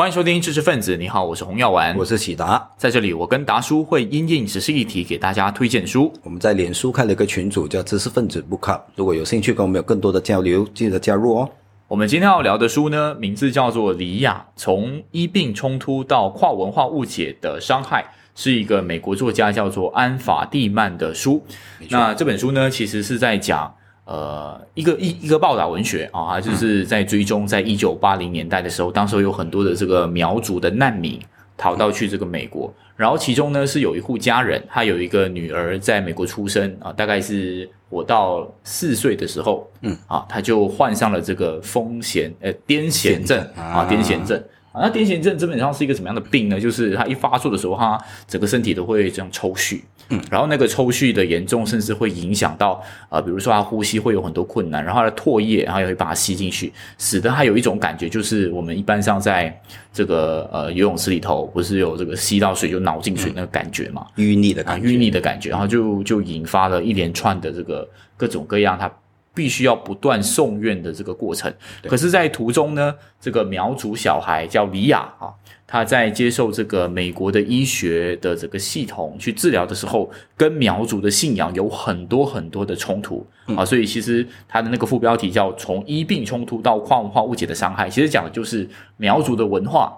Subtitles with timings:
[0.00, 6.10] 欢迎收听知识分子，你好，我是洪耀丸，我是启达，在这里我跟达叔会因应时事议题给大家推荐书。
[6.22, 11.50] 我们在脸书开了一个群组，叫知识分子 Book，如果有兴趣跟我们有更多的交流，记得加入哦。
[11.86, 18.02] 我们今天要聊的书呢，名字叫做《李亚：从医病冲突到跨文化误解的伤害》，
[18.34, 21.44] 是一个美国作家叫做安法蒂曼的书。
[21.90, 23.74] 那这本书呢，其实是在讲。
[24.10, 31.16] 呃，一个一一个报道文学啊，就是在追踪，在一九八零年代的时候，当时有很多的这个苗族的难民
[31.56, 44.42] 逃到去这个美国，然后其中呢是有一户家人，他有一个女儿在美国出生啊，大概是我到四岁的时候，嗯啊，他就患上了这个风险呃癫痫症啊，癫痫症。
[44.72, 46.58] 啊，那癫痫症基本上是一个什么样的病呢？
[46.58, 59.58] 就是它一发作的时候，它整个身体都会这样抽搐，嗯，然后那个抽搐的严重，甚至会影响到啊，比如说他呼吸会有很多困难，然后他的唾液，然后也会把它吸进去，使得他有一种感觉，就是我们一般上在
[59.92, 68.90] 这个呃游泳池里头，不是有这个吸到水就脑进水那个感觉嘛，淤泥的感觉，淤泥的感觉，然后就就引发了一连串的这个各种各样他。
[69.32, 71.52] 必须要不断送院的这个过程，
[71.84, 75.32] 可是，在途中呢，这个苗族小孩叫李亚啊，
[75.66, 83.24] 他在接受这个美国的医学的这个系统去治疗的时候，跟苗族的信仰有很多很多的冲突
[83.56, 89.96] 啊，所以其实他的那个副标题叫“从医病冲突到跨文化误解的伤害”，其实讲的就是苗族的文化。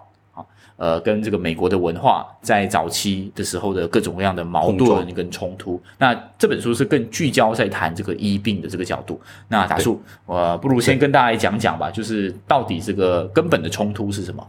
[0.76, 9.20] 呃，跟这个美国的文化在早期的时候的各种各样的矛盾跟冲突，那这本书是更聚焦在谈这个医病的这个角度。
[9.48, 14.46] 那达叔，我不如先跟大家讲讲吧，就是到底这个根本的冲突是什么？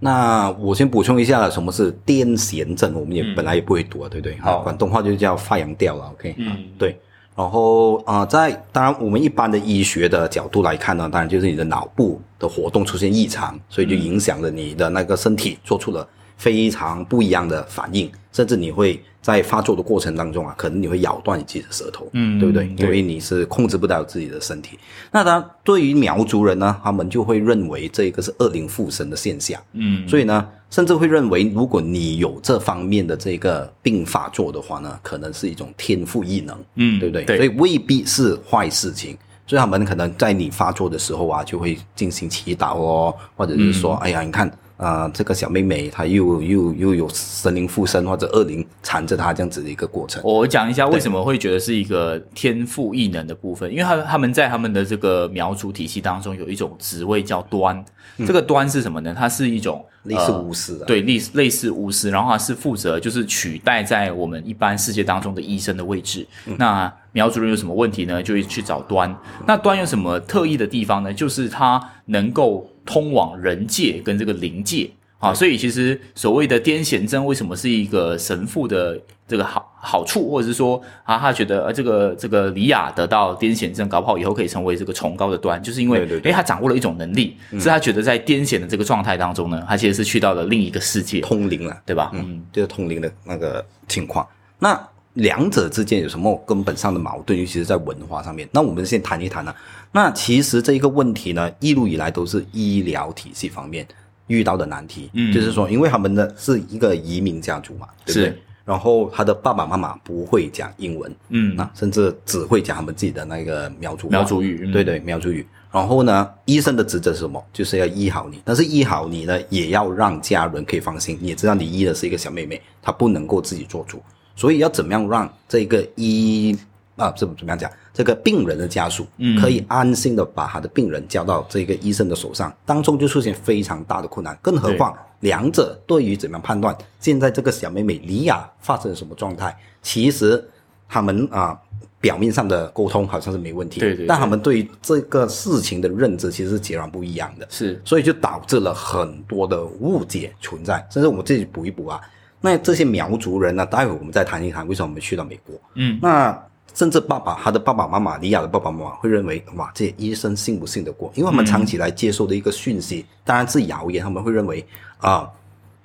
[0.00, 2.92] 那我先补充一下，什么是癫痫症？
[2.94, 4.36] 我们也本来也不会读，对不对？
[4.38, 6.10] 好，广东话就叫发羊吊了。
[6.12, 6.98] OK，嗯，对。
[7.34, 16.06] 然后啊，在当然我们一般的医学的角度来看呢，当然就是你的脑部的活动出现异常，所以就影响了你的那个身体，做出了
[16.36, 19.00] 非常不一样的反应，甚至你会。
[19.24, 22.68] 在发作的过程当中啊，可能你会咬断你自己的舌头，嗯，对不对？
[22.76, 24.78] 因为你是控制不到自己的身体。
[25.10, 37.24] 那他对于苗族人呢，他们就会认为这个是恶灵附身的现象，嗯，所以呢，甚至会认为如果你有这方面的这个病发作的话呢，可能是一种天赋异能，嗯，对不对？
[37.38, 39.16] 所以未必是坏事情。
[39.46, 44.50] 所以他们可能在你发作的时候啊，就会进行祈祷哦，或者是说，哎呀，你看。
[44.84, 50.22] 啊，这个小妹妹她又又又有神灵附身或者恶灵缠着她这样子的一个过程。
[50.22, 57.82] 我讲一下为什么会觉得是一个天赋异能的部分，因为他他们在他们的这个苗族体系当中有一种职位叫端，
[58.26, 59.14] 这个端是什么呢？
[59.16, 66.26] 它是一种类似巫师，对，类类似巫师，然后它是负责就是取代在我们一般世界当中的医生的位置。
[66.58, 68.22] 那苗族人有什么问题呢？
[68.22, 69.16] 就会去找端。
[69.46, 71.14] 那端有什么特异的地方呢？
[71.14, 72.68] 就是他能够。
[72.84, 92.10] 通往人界跟这个灵界啊，所以其实所谓的癫痫症为什么是一个神父的这个好好处，或者是说啊，他觉得这个这个李雅得到癫痫症，搞不好以后可以成为这个崇高的端，就是因为哎，他掌握了一种能力，是他觉得在癫痫的这个状态当中呢，他其实是去到了另一个世界，通灵了，对吧？
[92.12, 94.26] 嗯，就是通灵的那个情况。
[94.58, 94.78] 那
[95.14, 97.38] 两者之间有什么根本上的矛盾？
[97.38, 98.46] 尤其是在文化上面。
[98.52, 99.54] 那我们先谈一谈呢。
[99.96, 103.86] 那其实这一个问题呢，一路以来都是医疗体系方面
[104.26, 105.08] 遇到的难题。
[105.12, 108.42] 嗯，就是说，因为他们的是一个移民家族嘛，对不对？
[108.64, 115.46] 然后他的爸爸妈妈不会讲英文，嗯，那甚至只会讲他们自己的那个苗族苗族语，对对，苗族语。
[115.70, 117.44] 然后呢，医生的职责是什么？
[117.52, 118.40] 就是要医好你。
[118.44, 121.16] 但是医好你呢，也要让家人可以放心。
[121.20, 124.02] 你也知道，你医的是一个小妹妹，她不能够自己做主。
[124.34, 126.58] 所以要怎么样让这个医
[126.96, 127.70] 啊，怎么怎么样讲？
[127.92, 129.06] 这个病人的家属
[129.40, 134.36] 可以安心的把他的病人交到这个医生的手上，当中就出现非常大的困难。
[134.42, 140.44] 更何况两者对于怎么样判断现在这个小妹妹李雅发生了什么状态，其实
[140.88, 141.58] 他们啊
[142.00, 144.06] 表面上的沟通好像是没问题，对对。
[144.06, 147.80] 但他们对于这个事情的认知其实是截然不一样的，是。
[147.84, 150.86] 所以就导致了很多的误解存在。
[150.90, 152.00] 甚至我们自己补一补啊，
[152.40, 155.54] 那这些苗族人呢，待会我们再谈一谈为什么我们去到美国。
[155.74, 156.36] 嗯，那。
[156.74, 161.10] 甚至爸爸，他的爸爸妈妈，李亚的爸爸妈妈会认为，哇，这些医生信不信得过？
[161.14, 164.02] 因为他们长期来接受的一个讯息，当然是谣言。
[164.02, 164.66] 他们会认为，
[164.98, 165.30] 啊，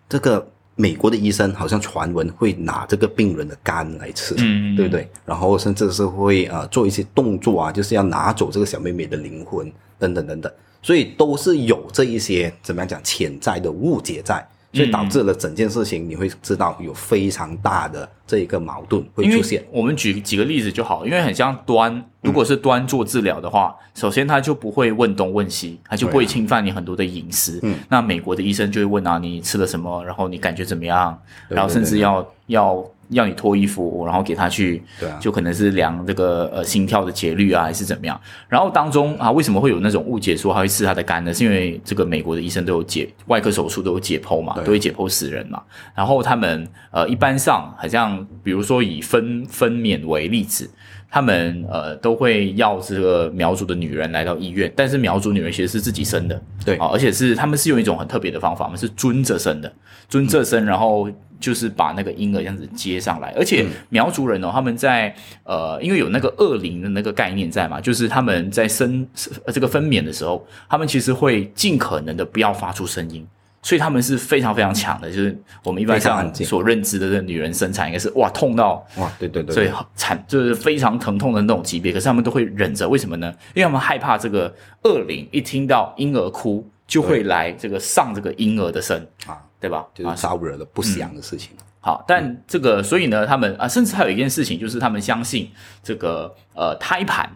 [0.09, 0.45] 这个
[0.75, 4.33] 美国的医生好像传闻会拿这个病人的肝来吃，
[4.75, 5.07] 对不对？
[5.25, 10.51] 然后甚至是会呃做一些动作啊，就是要拿走这个小妹妹的灵魂，等等等等。
[10.81, 14.43] 所以都是有这一些怎么样讲潜在的误解在。
[14.71, 19.63] 所以导致了整件事情，你会知道有非常大的这一个矛盾会出现。
[19.71, 27.59] 我们举几个例子就好，因为很像端，如果是端做治疗的话，首先他就不会问东问西，他就不会侵犯你很多的隐私。
[27.63, 32.85] 嗯，那美国的医生就会问啊，你吃了什么，然后你感觉怎么样，然后甚至要要。
[33.09, 38.19] 要你脱衣服，然后给他去，对啊，就可能是量这个呃心跳的节律啊，还是怎么样？
[38.47, 41.33] 然后当中啊，为什么会有那种误解说他会刺他的肝呢？
[41.33, 45.61] 是因为这个美国的医生都有解外科手术都有解剖嘛，都会解剖死人嘛。
[45.95, 50.69] 然后他们呃一般上好像比如说以分分娩为例子，
[51.09, 59.73] 他们呃都会要这个苗族的女人来到医院，但是苗族女人其实是自己生的，对啊，而且是他们是用一种很特别的方法，我们是尊着生的，
[60.07, 61.09] 尊着生，然后。
[61.39, 69.07] 就是把那个婴儿这样子接上来，而且苗族人哦，他们在呃，因为有那个恶灵的那个概念在嘛，就是他们在生
[69.53, 73.25] 这个分娩的时候，他们其实会尽可能的不要发出声音，
[73.61, 75.09] 所以他们是非常非常强的。
[75.09, 83.33] 就是我们一般上所认知的这个女人生产应该是哇痛到哇对对对，所以惨就是非常疼痛的那种级别，可是他们都会忍着，为什么呢？
[83.53, 84.53] 因为他们害怕这个
[84.83, 89.07] 恶灵一听到婴儿哭就会来这个上这个婴儿的身。
[89.25, 89.39] 啊。
[89.59, 89.85] 对吧？
[89.93, 91.51] 就是招惹了不祥的事情。
[91.81, 95.49] 好，但这个，所以呢，他们啊，甚至还有一件事情，就是他们相信
[95.81, 97.29] 这个呃，胎盘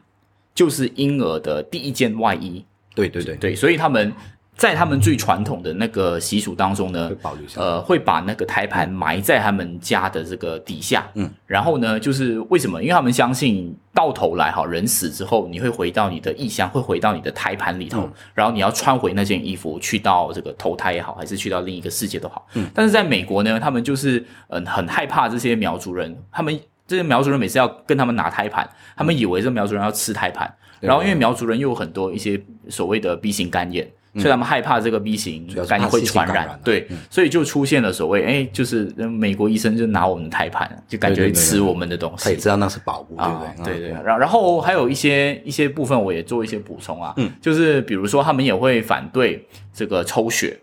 [0.54, 2.64] 就是婴儿的第一件外衣。
[2.96, 4.14] 对对对对，所以他们。
[4.56, 7.12] 在他们最传统的那个习俗当中呢，
[7.56, 12.82] 呃，会把那个胎盘埋在他们家的这个底下，嗯，然后呢，就是为什么？
[12.82, 22.48] 因为他们相信到头来哈，人死之后你会回到你的异乡，会回到你的胎盘里头，然后你要穿回那件衣服去到这个投胎也好，还是去到另一个世界都好。
[22.54, 32.40] 嗯，但是在美国呢，他们就是嗯很害怕这些苗族人，他们这些苗族人每次要跟他们拿胎盘，他们以为这苗族人要吃胎盘，然后因为苗族人又有很多一些
[32.70, 33.92] 所谓的 B 型肝炎。
[34.16, 43.74] 所以他们害怕这个 B 型肝炎会传染，对，所以就出现了所谓，哎，就是美国医生就拿我们的胎盘，就感觉吃我们的东西，他也知道那是宝物，对不对？
[43.74, 43.90] 对对。
[44.04, 49.44] 然然后还有一些一些部分，我也做一些补充啊，嗯，就是比如说他们也会反对
[49.74, 50.60] 这个抽血，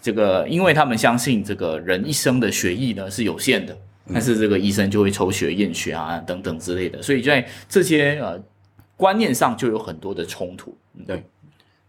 [0.00, 3.76] 这个因为他们相信这个人一生的血液呢是有限的，
[4.10, 8.42] 但是这个医生就会抽血验血啊等等之类的，所以在这些呃
[8.96, 10.74] 观念上就有很多的冲突，
[11.06, 11.22] 对。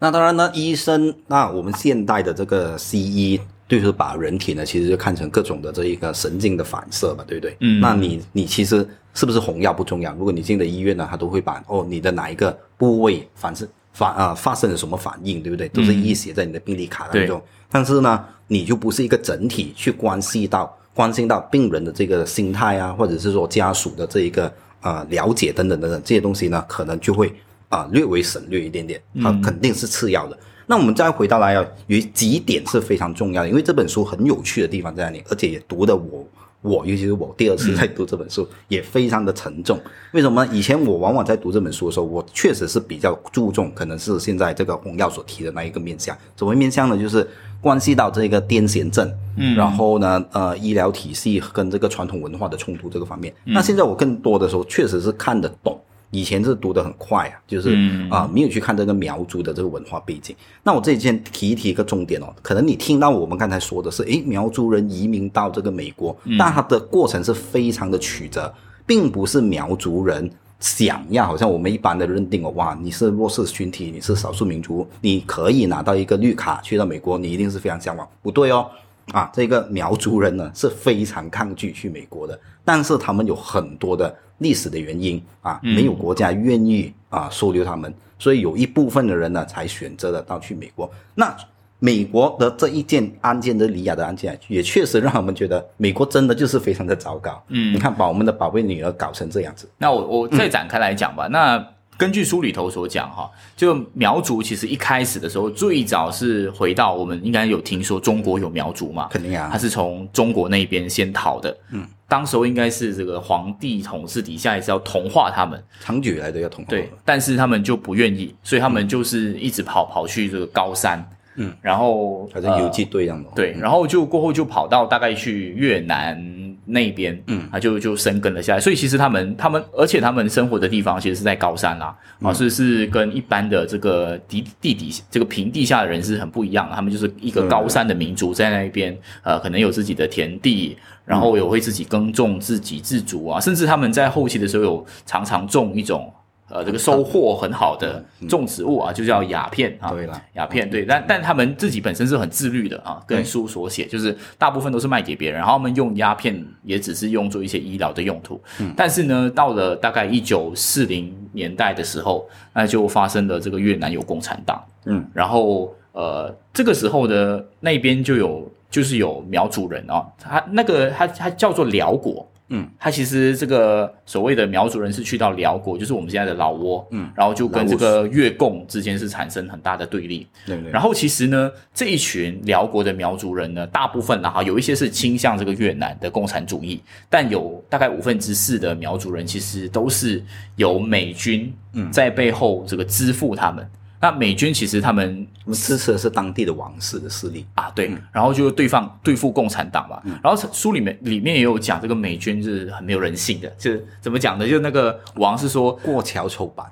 [0.03, 3.39] 那当然呢，医生，那我们现代的这个西医，
[3.69, 7.55] 就是把人体呢，其实就看成各种的这一个神经的反射嘛，对不对？
[7.59, 7.79] 嗯。
[7.79, 8.83] 那你你其实
[9.13, 10.11] 是不是红药不重要？
[10.15, 15.69] 如果你进的医院呢，他都会把哦你的哪一个部位反射发啊发生了什么反应，对不对？
[15.69, 17.39] 都是一写在你的病历卡当中。
[17.69, 24.51] 但是呢，你就不是一个整体去关系到关心到病人的这个心态啊，或者是说家属的这一个
[24.81, 27.31] 呃了解等等等等这些东西呢，可能就会。
[27.71, 30.37] 啊，略微省略一点点，它肯定是次要的。
[30.67, 36.27] 那我们再回到来啊，有几点是非常重要的，因为这本书很有趣的地方在那里，而且也读的我
[36.61, 39.79] 我，尤其是我第二次在读这本书，也非常的沉重。
[40.11, 40.45] 为什么？
[40.47, 46.15] 以前我往往在读这本书的时候，我确实是比较注重，可能是现在这个洪耀所提的那一个面向。
[46.37, 46.97] 所谓面向呢？
[46.97, 47.27] 就是
[47.59, 53.33] 关系到这个癫痫症，嗯，然后呢，呃，医疗体系跟这个传统文化的冲突这个方面。
[53.43, 55.79] 那现在我更多的时候，确实是看得懂。
[56.11, 57.75] 以前是读得很快啊，就是
[58.09, 60.35] 啊，没有去看这个苗族的这个文化背景。
[60.61, 68.53] 那我这里先提一提一个重点哦，可能你听到我们刚才说的是，诶，苗族人移民到这个美国，但它的过程是非常的曲折，
[68.85, 70.29] 并不是苗族人
[70.59, 78.69] 想要，好像我们一般的认定哦，哇，你是弱势群体，你是少数民族，你可以拿到一个绿卡去到美国，你一定是非常向往，不对哦。
[79.13, 90.91] 啊，这个苗族人呢是非常抗拒去美国的，但是他们有很多的历史的原因啊，没有国家愿意啊收留他们，所以有一部分的人呢才选择了到去美国。
[91.15, 91.35] 那
[91.83, 97.41] 美国的这一件案件的李亚的案件，也确实让我们觉得美国真的就是非常的糟糕。
[97.47, 99.67] 嗯，你看把我们的宝贝女儿搞成这样子。
[99.77, 101.27] 那我我再展开来讲吧。
[101.27, 101.63] 那
[101.97, 109.07] 根据书里头所讲，哈，就苗族其实一开始的时候，最早是回到我们应该有听说中国有苗族嘛？
[109.11, 111.55] 肯定啊，他是从中国那边先逃的。
[111.71, 116.69] 嗯，当时候应该是这个皇帝统治底下也是要同化他们，长久以来都要同化。
[116.69, 121.01] 对，但是他们就不愿意，所以他们就是一直跑跑去这个高山。
[121.35, 123.29] 嗯，然后好像游击队一样的。
[123.35, 126.39] 对，然后就过后就跑到大概去越南。
[126.63, 146.13] 那边，嗯，他就就生根了下来，所以其实他们他们，而且他们生活的地方其实是在高山啦，啊，是是跟一般的这个地地底这个平地下的人是很不一样的，他们就是一个高山的民族，在那边，呃，可能有自己的田地，然后有会自己耕种、自给自足啊，甚至他们在后期的时候有常常种一种。
[146.51, 149.89] 呃这个收获很好的种植物啊，就叫鸦片啊。
[149.89, 158.41] 对了，鸦片对，但但他们自己本身是很自律的啊，跟书所写，就是大部分都是卖给别人，然后他们用鸦片也只是用做一些医疗的用途。
[158.59, 164.63] 嗯，但是呢，到了大概一九四零年代的时候，那就发生了这个越南有共产党。
[164.85, 172.27] 嗯，然后呃，这个时候的那边就有就是有苗族人啊，他那个他他叫做辽国。
[172.53, 180.27] 嗯，他其实这个所谓的苗族人是去到辽国，就是我们现在的老挝，嗯，然后就跟这个越共之间是产生很大的对立。
[180.45, 180.69] 对对。
[180.69, 190.21] 然后其实呢，这一群辽国的苗族人呢，大部分哈有一些是倾向这个越南的共产主义，但有大概五分之四的苗族人其实都是
[190.57, 191.51] 由美军
[191.89, 193.65] 在背后这个支付他们。
[194.01, 200.01] 那美军其实他们支持的是当地的王室的势力啊，对，然后就对方对付共产党嘛。
[200.23, 204.47] 然后书里面里面也有讲，这个美军是很没有人性的，就是怎么讲呢？
[204.47, 206.65] 就那个王是说过桥抽板。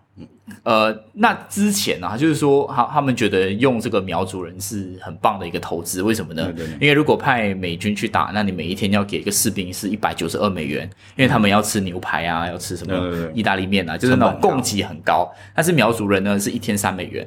[0.64, 6.52] 呃，那之前呢，就是说，他他们觉得用这个苗族人是很棒的一个投资，为什么呢？
[6.82, 15.32] 因为如果派美军去打，那你每一天要给一个士兵是一百九十二美元，因为他们要吃牛排啊，要吃什么意大利面啊，就是那种供给很高。
[15.56, 17.26] 但是苗族人呢，是一天三美元，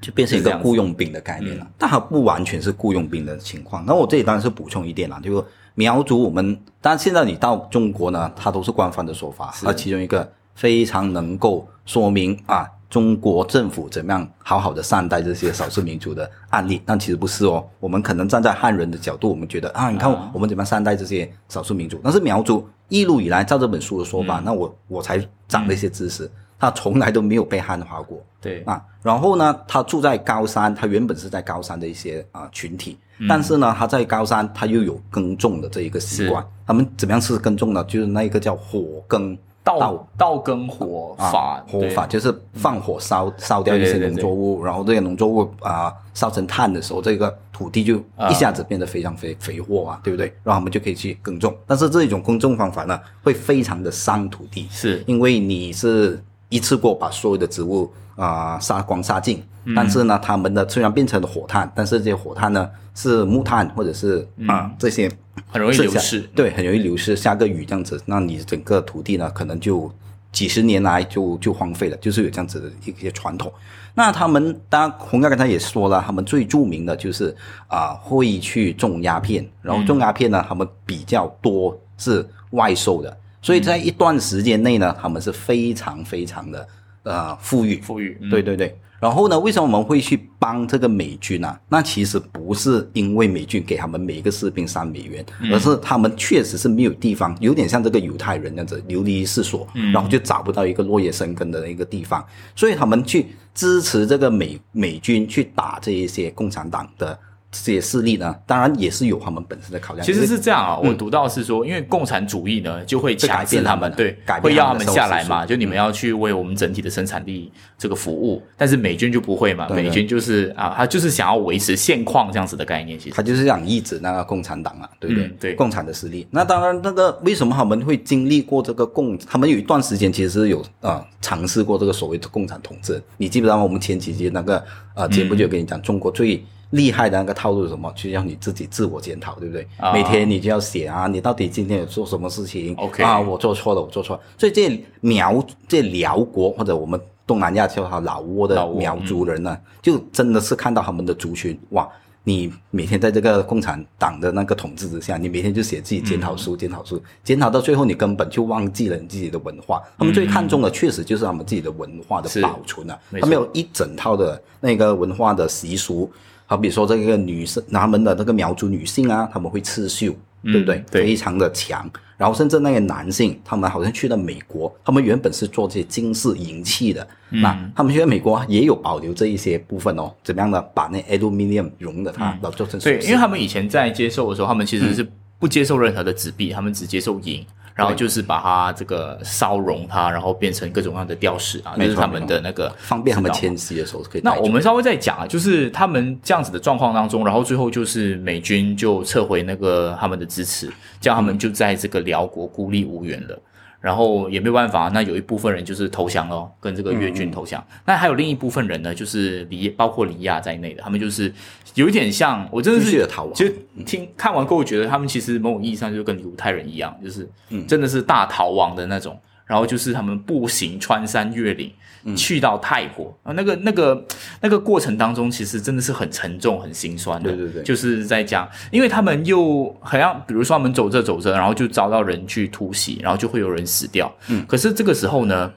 [0.00, 1.66] 就变成一个雇佣兵的概念了。
[1.78, 3.82] 但它不完全是雇佣兵的情况。
[3.86, 10.30] 那我这里当然是补充一点啦，就是苗族我们，但现在你到中国呢，它都是官方的说法，那其中一个。
[10.58, 17.64] 非常能够说明啊，中国政府怎么样好好的善待这些少数民族的案例，但其实不是哦。
[17.78, 28.20] 我们可能站在汉人的角度，我们觉得啊，你看我们怎么样善待这些少数民族，但是苗族一路以来照这本书的说法，那我我才长了一些知识，他从来都没有被汉化过。
[28.40, 32.98] 对啊，然后呢，他住在高山，他原本是在高山的一些啊群体，
[33.28, 37.84] 但是呢，他在高山他又有耕种的这一个习惯，他们怎么样是耕种呢？
[37.84, 39.38] 就是那一个叫火耕。
[39.68, 47.96] 稻稻耕火法，火法就是放火烧烧掉一些农作物，然后这些农作物啊烧成炭的时候，这个土地就
[48.30, 50.32] 一下子变得非常肥肥沃啊，对不对？
[50.42, 51.54] 然后我们就可以去耕种。
[51.66, 55.02] 但是这一种耕种方法呢，会非常的伤土地，是。
[55.06, 59.42] 因为你是一次过把所有的植物啊杀光杀尽，
[59.74, 65.10] 但是呢，它们的虽然变成了火炭，但是这些火炭呢是木炭或者是啊这些。
[65.50, 67.16] 很容易流失，对，很容易流失。
[67.16, 69.90] 下个雨这样子，那你整个土地呢，可能就
[70.30, 73.50] 几十年来就就荒废了，就是有这样子的一些传统。
[73.94, 77.34] 那他们当然，洪哥刚才也说了，他们最著名的就是
[77.66, 86.68] 啊，会去种鸦片，然后种鸦片呢，他们比较多是外售的，所以在一段时间内呢，他们是非常非常的
[87.04, 88.76] 呃富裕，富裕，对对对。
[89.00, 89.38] 然后呢？
[89.38, 91.56] 为什么我们会去帮这个美军呢？
[91.68, 102.26] 那其实不是因为美军给他们每一个士兵三美元，而是他们确实是没有地方，有点像这个犹太人那样子流离失所，然后就找不到一个落叶生根的一个地方，
[102.56, 107.16] 所以他们去支持这个美美军去打这一些共产党的。
[107.50, 110.06] 这些势力呢，当然也是有他们本身的考量。
[110.06, 118.42] 其实是这样啊，我读到是说，因为共产主义呢，就会强制他们，对，会要他们下来嘛，就你们要去为我们整体的生产力这个服务。
[118.56, 125.28] 但是美军就不会嘛，美军就是啊，他就是想要维持现况这样子的概念，其实他就是想抑制那个共产党啊，对不对？
[125.40, 126.28] 对，共产的势力。
[126.30, 129.16] 那当然，那个为什么他们会经历过这个共？
[129.26, 133.02] 他们有一段时间其实是有啊尝试过这个所谓的共产统治。
[133.16, 134.62] 你记不记得我们前几集那个
[134.92, 136.44] 啊节目就跟你讲，中国最。
[136.70, 137.92] 厉害的那个套路是什么？
[137.96, 139.66] 就让你自己自我检讨，对不对？
[139.92, 144.22] 每天你就要写啊，你到底今天有做什么事情？OK 啊，我做错了，我做错了。
[144.36, 151.88] 所以这苗这辽国或者我们东南亚叫他老挝的苗族人呢，就真的是看到他们的族群哇！
[152.24, 159.82] 你每天在这个共产党的那个统治之下，你每天就写自己检讨书，检讨书，检讨到最后，你根本就忘记了你自己的文化。
[159.96, 166.10] 他们最看重的确实就是他们自己的文化的保存啊，他们有一整套的那个文化的习俗。
[166.48, 170.82] 好比说这个女生，他们的那个苗族女性啊，他们会刺绣，对不对？
[170.90, 171.88] 非常的强。
[172.16, 180.10] 然后甚至那些男性，他们好像去了美国，他们原本是做这些金饰银器的，那他们去美国也有保留这一些部分哦。
[180.24, 185.06] 怎么样的把那 aluminium 融的它，然后做成对，因为他们以前在接受的时候，他们其实是
[185.38, 187.44] 不接受任何的纸币，他们只接受银。
[187.78, 194.20] 然后就是把它这个烧融它，然后变成各种各样的吊饰啊，就是他们的那个方便他们迁徙的时候可以。
[194.24, 200.68] 那我们稍微再讲啊，就是他们这样子的状况当中，然后最后就是美军就撤回那个他们的支持，
[201.00, 203.40] 叫他们就在这个辽国孤立无援了。
[203.80, 207.64] 然后也没有办法，那有一部分人就是投降喽，跟这个越军投降。
[207.84, 211.32] 那还有另一部分人呢，就是黎，包括黎亚在内的，他们就是
[211.74, 212.90] 有一点像，我真的是
[213.34, 213.54] 其实
[213.86, 217.28] 听看完过后，觉得他们其实某种意义上就跟犹太人一样，就是
[217.66, 219.18] 真的是大逃亡的那种。
[219.48, 221.72] 然后就是他们步行穿山越岭。
[222.16, 224.06] 去到泰国啊，那个、那个、
[224.40, 227.28] 那个过程当中，其实真的是很沉重、很心酸的。
[227.30, 234.10] 对对对，就是在讲，因为他们又好像，比如说他们走着走着，然后就遭到人去突袭，然后就会有人死掉。
[234.28, 235.52] 嗯，可是这个时候呢，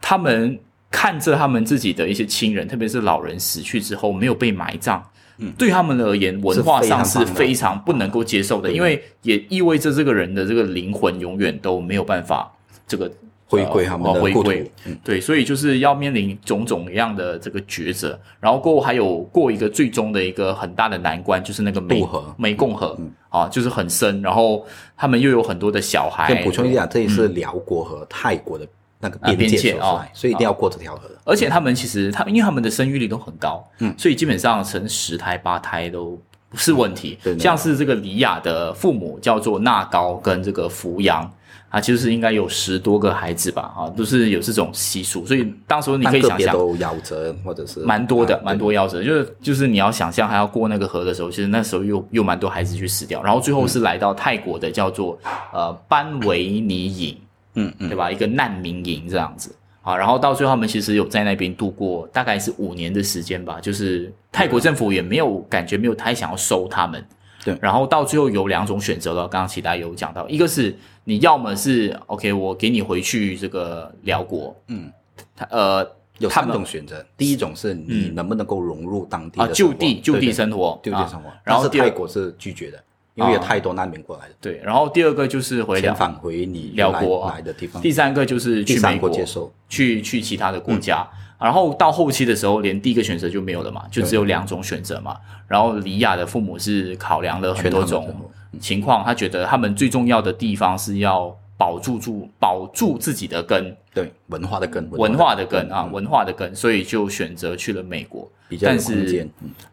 [0.00, 0.56] 他们
[0.88, 5.02] 看着他们自己的一些亲人，特别是老人死去之后没有被埋葬，
[5.38, 12.52] 嗯，对他们而言，文化上是非常不能够接受的，因为也意味着这个人的这个灵魂永远都没有办法
[12.86, 13.10] 这个。
[13.48, 14.70] 回归他们的回归，
[15.02, 22.94] 对，所以就是要面临种种一样的这个抉择，然后过后还有过一个最终的一个很大的难关，就是那个湄河湄共河
[23.30, 26.44] 啊，就是很深，然后他们又有很多的小孩。
[26.44, 28.68] 补充一下，这里是辽国和泰国的
[29.00, 31.08] 那个边界啊，所以一定要过这条河。
[31.24, 37.18] 而且他们其实他因为他们的生育率都很高，嗯，所以基本上生十胎八胎都不是问题。
[37.38, 41.32] 像是这个李雅的父母叫做纳高跟这个扶阳。
[41.70, 55.18] 啊，其实是应该有十多个孩子吧，啊，都是有这种习俗，所以当时你可以想象，都夭折或者是蛮多的，蛮多夭折，就是就是你要想象还要过那个河的时候，其实那时候又又蛮多孩子去死掉，然后最后是来到泰国的叫做
[55.52, 57.16] 呃班维尼营，
[57.54, 58.10] 嗯嗯，对吧？
[58.10, 67.04] 一个难民营这样子，啊，然后到最后他们其实有在那边度过大概是五年的时间吧，就是泰国政府也没有感觉没有太想要收他们。
[67.44, 69.28] 对，然后到最后有两种选择了。
[69.28, 74.92] 刚刚其他有讲到，一个是你要么是 OK，我给你回去这个辽国，嗯，
[75.36, 77.04] 他呃有三种选择。
[77.16, 81.30] 第一种是你能不能够融入当地啊，就地就地生活，就地生活。
[81.44, 82.82] 然后泰国是拒绝的，
[83.14, 84.34] 因为有太多难民过来了。
[84.40, 87.80] 对，然后第二个就是回返回你辽国来的地方。
[87.80, 91.08] 第三个就是去美国接受，去去其他的国家。
[91.38, 95.16] 然后到后期的时候，连第一个选择就没有了嘛，就只有两种选择嘛。
[95.46, 98.14] 然后李亚的父母是考量了很多种
[98.60, 108.28] 情况，他觉得他们最重要的地方是要保住住保住自己的根，对文化的根，文化的根啊，文化的根，所以就选择去了美国。
[108.60, 109.28] 但是，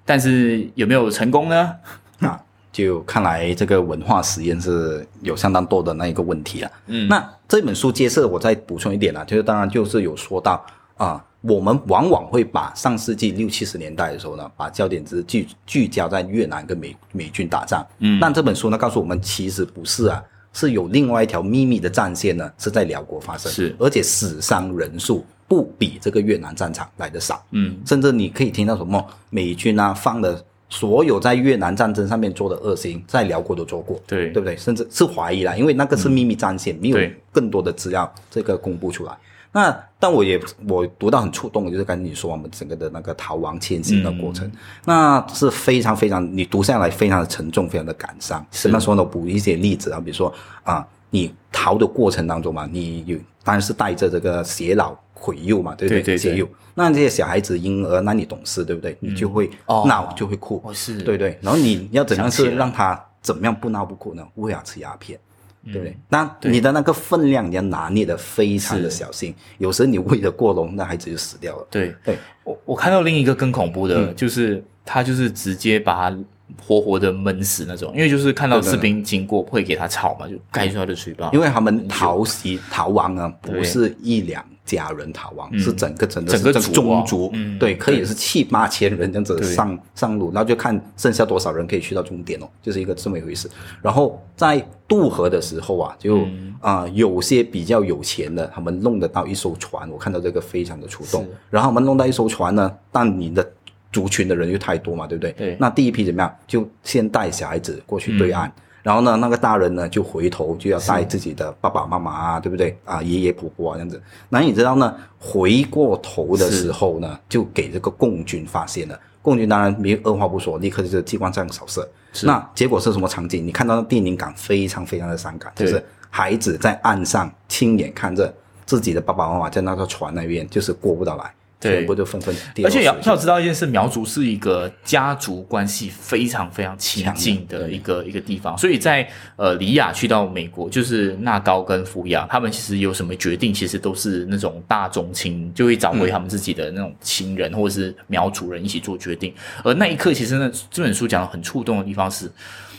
[0.05, 1.75] 但是有没有成功呢？
[2.19, 2.39] 那，
[2.71, 6.71] 就看来这个文化实验是有相当多的那一个问题啊。
[6.87, 10.63] 嗯，那这本书揭示，我再补充一点啊，就是当然就是有说到
[10.97, 11.25] 啊。
[11.47, 17.85] 我们往往会把上世纪六七十年代的时候呢，把焦点只聚聚焦在越南跟美美军打仗。
[17.99, 20.23] 嗯，但这本书呢告诉我们，其实不是啊，
[20.53, 23.51] 是有另外一条秘密的战线呢，是在辽国发生。
[23.51, 27.45] 是，而且死伤人数不比这个越南战场来的少。
[27.51, 34.01] 嗯，甚至你可以听到什么美军啊放的所有在越南战争上面做的恶行，在辽国都做过。
[34.07, 34.57] 对，对不对？
[34.57, 36.97] 甚至是怀疑啦，因为那个是秘密战线，没有
[37.31, 39.15] 更多的资料这个公布出来。
[39.55, 40.37] 那但我也
[40.67, 44.51] 我读到很触动，就是跟你说我们整个的那个逃亡迁徙的过程，
[44.83, 48.45] 那是非常非常你读下来非常的沉重，非常的感伤。
[48.51, 50.31] 是那时候呢，补一些例子啊，比如说
[50.63, 56.17] 啊，你逃的过程当中嘛，你有当然是带着这个偕老毁幼嘛，对不对？
[56.17, 58.97] 偕幼，那这些小孩子婴儿，那你懂事对不对？
[58.99, 59.49] 你就会
[59.85, 61.39] 闹就会哭，是对对。
[61.41, 64.27] 然后你要怎样是让他怎么样不闹不哭呢？
[64.35, 65.17] 喂啊吃鸦片。
[65.65, 65.97] 对不对？
[66.09, 71.67] 那你的那个分量你要拿捏的非常的小心，有时候你喂的过浓，那孩子就死掉了。
[71.69, 71.95] 对。
[72.03, 76.17] 对，我我看到另一个更恐怖的，就是他就是直接把他
[76.65, 81.29] 活活的闷死那种，因为就是看到士兵经过会给他草嘛，就盖住他的嘴巴。
[81.33, 93.49] 因为他们逃袭逃亡啊，不是一两家人逃亡，是整个整个整个宗族，对，可以是七八千人这样子上上路，然后就看剩下多少人可以去到终点哦，就是一个这么一回事。
[93.81, 96.27] 然后在渡河的时候啊，就
[96.61, 101.27] 啊有些比较有钱的，他们弄得到一艘船，我看到这个非常的出动。
[101.49, 103.47] 然后他们弄到一艘船呢，但你的
[103.95, 105.31] 族群的人又太多嘛，对不对？
[105.31, 105.55] 对。
[105.57, 106.35] 那第一批怎么样？
[106.45, 108.51] 就先带小孩子过去对岸，
[108.83, 112.77] 然后呢，那个大人呢就回头就要带自己的爸爸妈妈啊，对不对？
[112.83, 114.01] 啊，爷爷婆婆啊这样子。
[114.27, 114.93] 那你知道呢？
[115.17, 118.99] 回过头的时候呢，就给这个共军发现了。
[119.21, 121.87] 共军当然没二话不说，立刻就是激光枪扫射。
[122.23, 123.47] 那结果是什么场景？
[123.47, 128.31] 你看到电影感非常非常的伤感，就是孩子在岸上亲眼看着
[128.65, 131.33] 自己的爸爸妈妈在那个船那边，就是过不到来。
[131.65, 149.33] 全部都纷纷而且要要知道一件事，苗族是一个家族关系非常非常亲近的一个一个地方，所以在呃李雅去到美国，就是纳高跟福雅，他们其实有什么决定，其实都是那种大宗亲就会找回他们自己的那种亲人或者是苗族人一起做决定。
[149.63, 152.31] 而那一刻，其实呢这本书讲的很触动的地方是，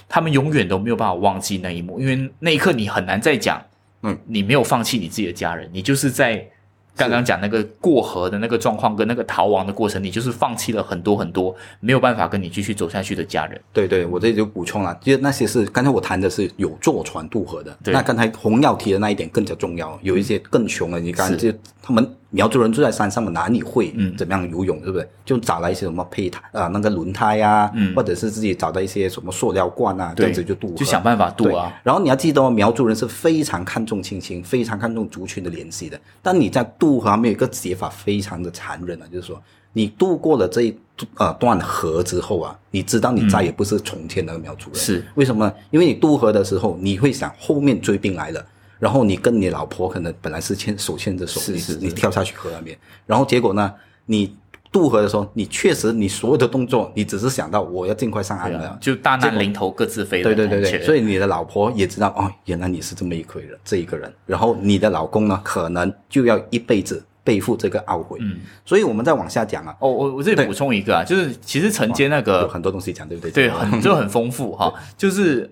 [0.08, 3.62] 他们永远都没有办法忘记那一幕，因为那一刻你很难再讲，
[4.02, 6.48] 嗯，你没有放弃你自己的家人，你就是在。
[6.96, 13.60] 刚刚讲那个过河的那个状况跟那个逃亡的过程，你就是放弃了很多很多没有办法跟你继续走下去的家人。
[13.72, 22.16] 对对，我这里就补充了，就是那些是刚才我谈的是有坐船渡河的，那刚才洪耀提的那一点更加重要，有一些更穷的，你看就他们。
[22.36, 25.08] 苗族人住在山上嘛，哪里会怎么样游泳，对不对？
[25.24, 31.72] 就找了一些什么胚胎啊，那个轮胎呀，或者是自己找到一些什么塑料罐啊，这样子就渡，就想办法渡啊。
[31.82, 35.98] 然后你要记得哦，苗族人是非常看重亲情，非常看重族群的联系的。
[36.20, 40.78] 但你在渡河，面有一个写法非常的残忍啊，就是说，你渡过了这一
[41.16, 44.78] 呃段河之后啊，你知道你再也不是从前那个苗族人。
[44.78, 45.50] 是为什么？
[45.70, 48.44] 因为你渡河的时候，你会想后面追兵来了。
[48.78, 53.72] 然后你跟你老婆可能本来是牵手牵着手，你你跳下去河那边，然后结果呢，
[54.04, 54.36] 你
[54.70, 60.22] 渡河的时候，你确实你所有的动作，你只是想到我要尽快上岸了，就大难临头各自飞。
[60.22, 64.12] 对对对对，所以你的老婆也知道哦，原来你是这么一个人，这一个人。
[64.26, 68.18] 然后你的老公呢，可能就要一辈子背负这个懊悔。
[68.20, 69.74] 嗯，所以我们再往下讲啊。
[69.80, 73.30] 哦，我我这里补充一个啊，就是其实承接那个有很多东西讲，对不对？
[73.30, 75.50] 对，很就很丰富哈， 就是。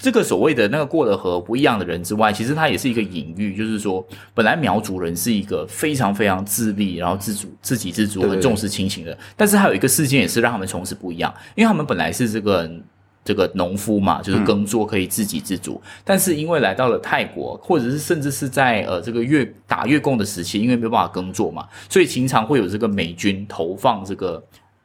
[0.00, 9.16] 这个所谓的那个过了河不一样的人之外，其实它也是一个隐喻，就是说，本来苗族人是一个非常非常自立，然后自主、自给自足、很重视亲情的。
[9.36, 12.68] 但是还有一个事件也是让他们从此不一样，因为他们本来是这个
[13.24, 15.80] 这个农夫嘛，就是耕作可以自给自足。
[16.04, 24.42] 但是因为来到了泰国，或者是甚至是在呃这个越打越共的时期，因为没有办法耕作嘛，所以经常会有这个美军投放这个。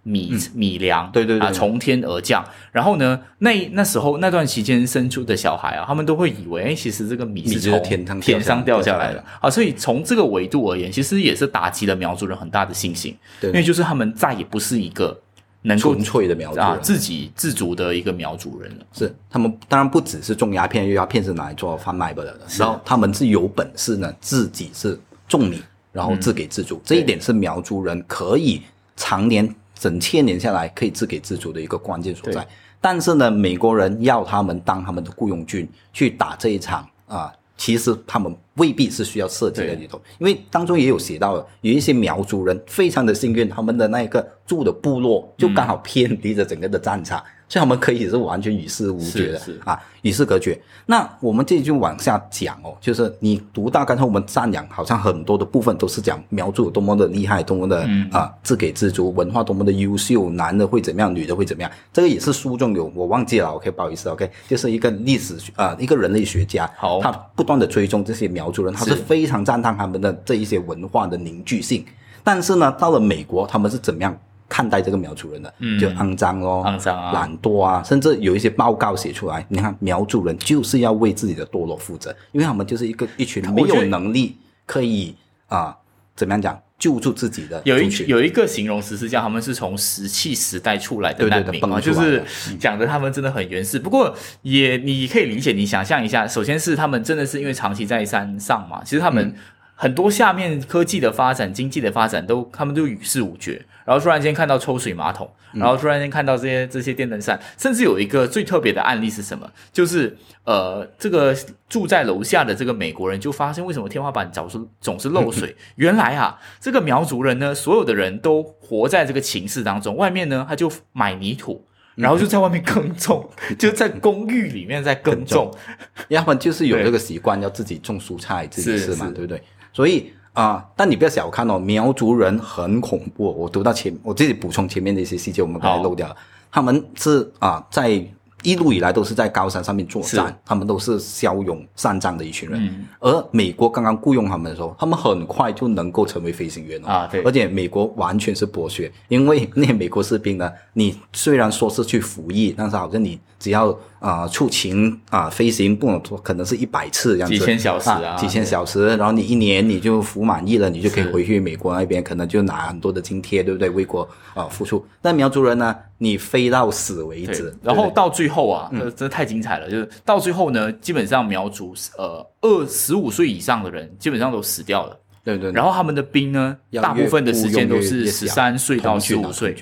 [0.07, 2.41] 米米粮，对对对，啊，从天而降。
[2.71, 7.83] 然后呢，那那时候那段期间生出的小孩啊，他们都会以为，哎，其实这个米是从
[8.21, 9.49] 天上掉下来的啊。
[9.49, 15.19] 所以从这个维度而言，其实也是打击了苗族人很大的信心，因为就是他们再也不是一个
[15.63, 18.85] 能够纯粹的苗族啊，自给自足的一个苗族人了。
[18.93, 22.23] 是他们当然不只是种鸦片，因为鸦片是拿来做贩卖的。
[22.57, 26.81] 然后他们是有本事呢，自己是种米，然后自给自足。
[26.85, 28.61] 这一点是苗族人可以
[28.95, 29.53] 常年。
[29.79, 32.45] 整千年下来可以自给自足的一个关键所在，
[32.81, 47.23] 但是呢，美国人要他们当他们的雇佣军去打这一场啊，其实他们未必是需要设计在里头，因为当中也有写到了，有一些苗族人非常的幸运，他们的那个住的部落就刚好偏离着整个的战场。
[47.49, 50.59] 所以我们可以是完全与世无绝的啊，与世隔绝。
[50.85, 61.71] 那我们这就往下讲哦，就是你读到刚才我们赞扬，好像很多的部分都是讲苗族有多么的厉害，多么的啊自给自足，文化多么的优秀，男的会怎么样，女的会怎么样。
[61.93, 71.85] 这个也是书中有，我忘记了，OK，不好意思，OK，就是一个历史啊，一个人类学家，好，他不断的追踪这些苗族人，他是非常赞叹他们的这一些文化的凝聚性。
[72.23, 74.17] 但是呢，到了美国，他们是怎么样？
[74.49, 85.15] 看待这个苗族人的，就肮脏哦，肮脏啊，懒惰啊，甚至有一些报告写出来，你看苗族人就是要为自己的堕落负责，因为他们就是一个一群没有能力可以
[85.47, 85.75] 啊，
[86.15, 87.61] 怎么样讲救助自己的。
[87.65, 92.23] 有一有一个形容词是叫他们是从石器时代出来的难民啊，就是
[92.57, 93.77] 讲的他们真的很原始。
[93.77, 99.35] 不过也你可以理解，你想象一下，首先是他们真的是因为长期在山上嘛，其实他们。
[99.79, 103.63] 很多下面科技的发展、经济的发展都，他们都与世无绝。
[103.85, 109.49] 然后突然间看到抽水马桶，然后突然间看到这些这些电灯扇，甚至有一个最特别的案例是什么？
[109.71, 111.33] 就是呃，这个
[111.69, 115.55] 住在楼下的这个美国人就发现，为什么天花板总是总是漏水？
[115.77, 125.49] 原来啊，这个苗族人呢，所有的人都活在这个情势当中，外面呢他就买泥土，然后就在外面耕种， 就在公寓里面在耕种，
[126.09, 129.41] 要么就是有这个习惯要自己种蔬菜，自己吃嘛，对不对？
[129.77, 133.25] 所以啊，但你不要小看哦，苗族人很恐怖。
[133.25, 136.15] 我读到前，我自己补充前面的一些细节，我们刚才漏掉了。
[136.51, 138.03] 他们是啊，在
[138.41, 142.87] 一路以来都是在高山上面作战，他们都是骁勇善战的一群人。
[142.99, 147.07] 而美国刚刚雇佣他们的时候，他们很快就能够成为飞行员啊。
[147.11, 153.77] 对，而且美国完全是剥削，因为 那些美国士兵呢，你虽然说是去服役，但是好像你只要。
[153.99, 163.69] 啊，出勤啊，飞行不能可能是一百次这样子，几千小时啊，几千小时，然后你一年你就服满意了，你就可以回去美国那边，可能就拿很多的津贴，对不对？
[163.71, 164.85] 为国啊付出。
[165.01, 175.51] 那苗族人呢，你飞到死为止，然后到最后啊，这这太精彩了，就是到最后呢，基本上苗族呃二十五岁以上的人基本上都死掉了，对对。
[175.51, 179.55] 然后他们的兵呢，大部分的时间都是十三岁到十五岁，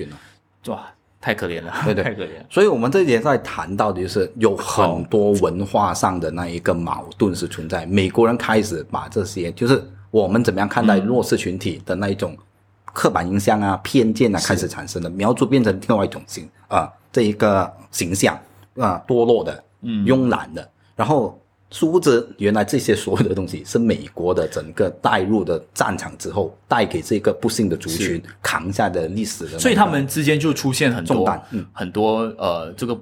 [0.67, 0.86] 哇。
[1.25, 2.29] 太可怜了，对对，太可怜。
[2.51, 7.83] 所以，我们这一节在谈到的就是有很多文化上的那一个矛盾是存在。
[7.88, 12.38] 美国人开始把这些，就是我们怎么样看待弱势群体的那一种
[12.93, 18.38] 刻板印象啊、偏见啊，开始产生的苗族变成另外一种形啊，这一个形象
[18.77, 21.41] 啊，堕落的、慵懒的，然后。
[21.75, 29.59] 殊不知，原来这些所有的东西是美国的整个带入的战场之后，带给这个不幸的族群扛下的历史的。
[29.59, 32.97] 所以他们之间就出现很多很多呃，这个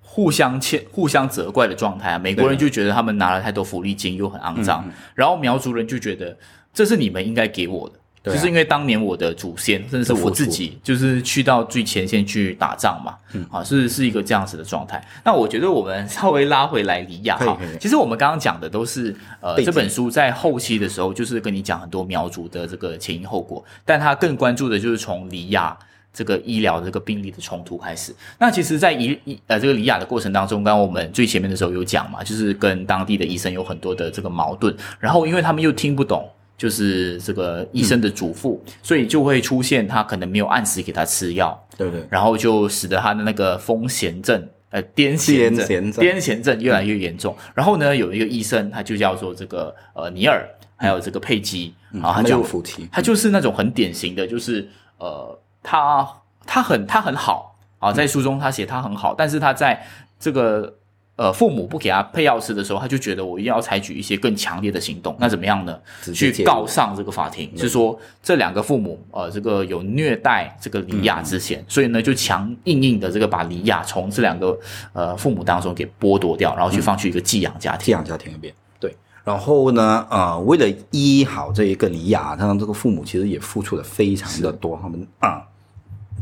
[0.00, 2.18] 互相欠、互相责怪的状态啊。
[2.20, 6.38] 美国人就觉得他们拿了太多福利金，又很肮脏，然后苗族人就觉得
[6.72, 7.96] 这是你们应该给我的。
[8.24, 13.16] 就是因为当年我的祖先，甚至是我自己，就是去到最前线去打仗嘛，
[13.50, 15.04] 啊，是是一个这样子的状态。
[15.24, 25.76] 那我觉得我们稍微拉回来李亚哈，其实我们刚刚讲的都是呃这本书在后期的时候，就是跟你讲很多苗族的这个前因后果，但他更关注的就是从李亚
[26.14, 28.14] 这个医疗这个病例的冲突开始。
[28.38, 36.30] 那其实，在医呃这个李亚的过程当中，刚刚我们最前面的时候有讲嘛，就是跟当地的医生有很多的这个矛盾，然后因为他们又听不懂。
[36.56, 47.36] 就是这个医生的嘱咐，所以就会出现他可能没有按时给他吃药，对对，然后就使得他的那个风险症，呃，癫痫症，癫痫症越来越严重。
[47.54, 52.46] 然后呢，有一个医生，他就叫做这个呃尼尔，还有这个佩基，然后他就
[52.92, 56.08] 他就是那种很典型的，就是呃，他
[56.46, 59.84] 他很他很好啊，在书中他写他很好，但是他在
[60.20, 60.78] 这个。
[61.14, 65.14] 呃，父母不给他配药吃的时候，他就觉得我一定要采取一些更强烈的行动。
[65.20, 65.78] 那怎么样呢？
[66.14, 74.58] 去告上这个法庭，是说这两个父母呃，这个有虐待这个李亚之嫌，所以呢，就强硬硬的这个把李亚从这两个
[74.94, 77.84] 呃父母当中给剥夺掉，然后去放去一个寄养家庭。
[77.84, 78.96] 寄养家庭那边，对。
[79.22, 84.78] 然后呢，呃，为了医好这一个李亚，他们这个父母其实也付出了非常的多。
[84.80, 85.42] 他们啊，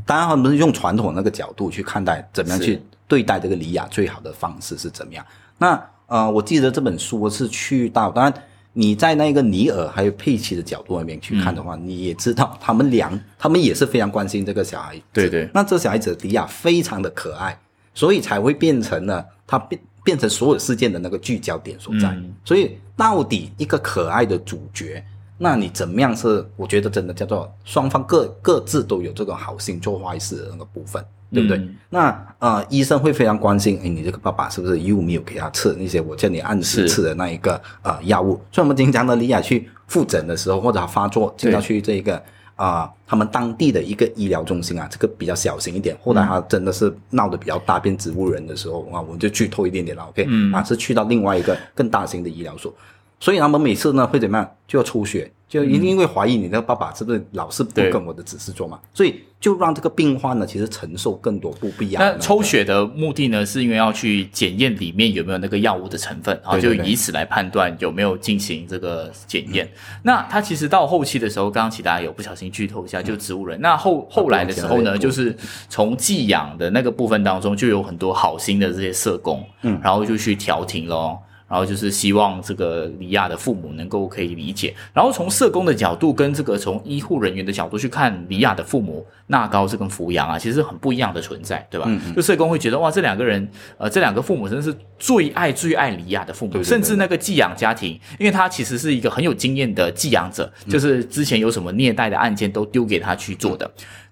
[0.05, 2.83] 当然他们是用传统那个角度去看待，怎么样去。
[3.11, 5.27] 对待这个李亚最好的方式是怎么样？
[5.59, 8.33] 那呃，我记得这本书是去到，当然
[8.73, 15.03] 你在那个尼尔还有佩奇的角度里面去看的话，你也知道他们俩，他们也是非常关心这个小孩。
[15.13, 15.51] 对对。
[15.53, 17.59] 那这小孩子迪亚非常的可爱，
[17.95, 22.17] 所以才会变成了他变变成所有事件的那个聚焦点所在。
[22.45, 25.05] 所以到底一个可爱的主角，
[25.37, 26.49] 那你怎么样是？
[26.57, 31.05] 我觉得真的叫做双方各各自都有这个好心做坏事的那个部分。
[31.33, 31.69] 对不对？
[31.91, 38.41] 那呃，医生会非常关心，哎，你这个爸爸是不是又没有给他吃那些我叫你按时吃的那一个呃药物？
[38.51, 42.23] 所以，我们经常的李亚去复诊的时候，或者他发作，经常去这个
[42.57, 45.97] 啊，他们当地的一个医疗中心啊，这个比较小型一点。
[46.03, 50.27] 后来他真的是闹得比较大，变植物人的时候啊，我们就剧透一点点了，OK？
[50.53, 52.75] 啊，是去到另外一个更大型的医疗所，
[53.19, 54.51] 所以他们每次呢会怎么样？
[54.67, 55.31] 就要抽血。
[55.51, 62.01] 就一定因为怀疑你的爸爸是不是老是不跟我的指示做嘛，所以就让这个病患呢，其实承受更多不必要。
[62.01, 69.69] 那抽血的目的呢，是因为要去检验里面有没有那个药物的成分，然后就以此来判断有没有进行这个检验。
[70.05, 73.61] 那他其实到后期的时候，刚刚其他有不小心剧透一下，就植物人。
[73.61, 75.37] 那后后来的时候呢，就是
[75.69, 81.19] 从寄养的那个部分当中，就有很多好心的这些社工，嗯，然后就去调停喽。
[81.51, 91.91] 然后就是希望这个李亚的父母能够可以理解，然后从社工的角度跟这个从医护人员的角度去看李亚的父母纳高这跟扶阳啊，其实很不一样的存在，对吧？
[92.15, 103.69] 就社工会觉得哇，这两个人，呃，这两个父母真的是最爱最爱李亚的父母，甚至那个寄养家庭，因为他其实是一个很有经验的寄养者，就是之前有什么虐待的案件都丢给他去做的，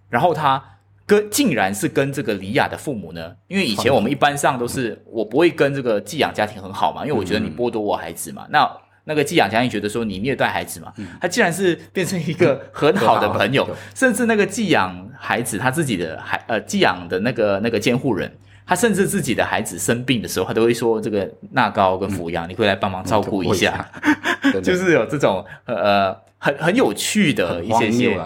[0.08, 0.60] 然后他。
[1.08, 3.34] 跟竟然是跟这个李雅的父母呢？
[3.48, 8.46] 因为以前我们一般上都是我不会跟这个寄养家庭很好嘛，因为我觉得你剥夺我孩子嘛。
[8.50, 8.70] 那
[9.04, 18.30] 那个寄养家庭觉得说你虐待孩子嘛，他竟然是变成一个 很好的朋友，甚至那个寄养孩子他自己的孩呃寄养的那个那个监护人，
[18.66, 23.90] 他甚至自己的孩子生病的时候，他都会说这个纳高跟抚养，你会来帮忙照顾一下，
[24.62, 26.14] 就是有这种呃。
[26.38, 28.20] 很很有趣的一些些，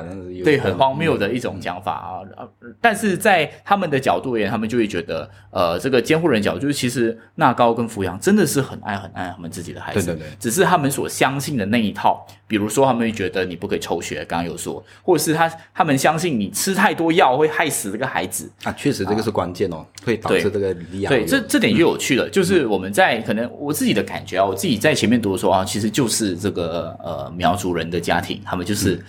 [0.44, 2.46] 对，很荒谬的一种讲法啊！
[2.80, 21.10] 但是在他们的角度而言，他们就会觉得，呃，这个监护人角度就是，其实纳高跟扶阳真的是很爱很爱他们自己的孩子，对对对，只是他们所相信的那一套，比如说他们会觉得你不可以抽血，刚刚有说，或者是他他们相信你吃太多药会害死这个孩子啊，确实这个是关键哦，会导致这个离养。
[21.10, 28.02] 对，这这点就有趣了，就是我们在可能我自己的感觉啊，我自己在前面读的时候啊，其实就是这个呃苗族人的。
[28.02, 29.00] 家庭他们就是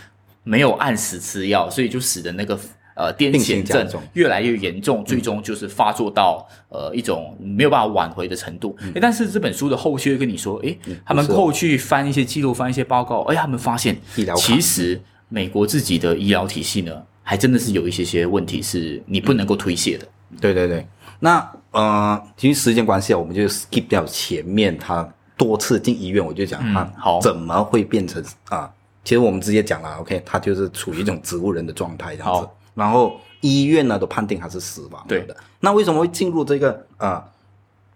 [0.43, 2.55] 没有按时吃药，所以就使得那个
[2.95, 8.75] 呃癫痫症越来越严重，最终就是发作到呃一种没有办法挽回的程度。
[9.01, 13.97] 但是这本书的后续会跟你说，哎，他们后去翻一些记录，翻一些报告，哎，他们发现
[14.35, 20.07] 其实美国自己的医疗体系呢，还真的是有一些些问题是你不能够推卸的。
[20.39, 20.85] 对对对，
[21.19, 28.71] 那呃，其实时间关系啊，我们就 skip 掉前面他多次进医院，我就讲他好怎么会变成啊。
[29.03, 32.47] 其实我们直接讲了，OK，他就是处于一种植物人的状态这样子。
[32.73, 35.37] 然后医院呢都判定他是死亡的。
[35.59, 37.23] 那为什么会进入这个呃